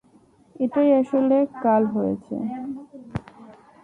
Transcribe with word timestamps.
এটাই 0.55 0.89
আসলে 1.01 1.37
কাল 1.63 1.83
হয়েছে। 1.95 2.35